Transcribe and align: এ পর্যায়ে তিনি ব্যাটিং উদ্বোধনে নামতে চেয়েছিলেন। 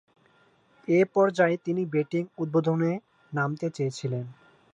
এ 0.87 0.99
পর্যায়ে 1.13 1.55
তিনি 1.65 1.81
ব্যাটিং 1.93 2.23
উদ্বোধনে 2.37 2.91
নামতে 3.31 3.67
চেয়েছিলেন। 3.69 4.25